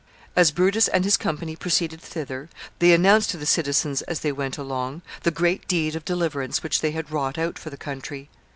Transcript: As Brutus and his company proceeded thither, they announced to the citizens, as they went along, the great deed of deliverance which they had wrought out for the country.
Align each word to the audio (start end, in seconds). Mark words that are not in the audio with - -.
As 0.35 0.49
Brutus 0.49 0.87
and 0.87 1.03
his 1.03 1.15
company 1.15 1.55
proceeded 1.55 2.01
thither, 2.01 2.49
they 2.79 2.91
announced 2.91 3.29
to 3.29 3.37
the 3.37 3.45
citizens, 3.45 4.01
as 4.01 4.21
they 4.21 4.31
went 4.31 4.57
along, 4.57 5.03
the 5.21 5.29
great 5.29 5.67
deed 5.67 5.95
of 5.95 6.05
deliverance 6.05 6.63
which 6.63 6.81
they 6.81 6.89
had 6.89 7.11
wrought 7.11 7.37
out 7.37 7.59
for 7.59 7.69
the 7.69 7.77
country. 7.77 8.27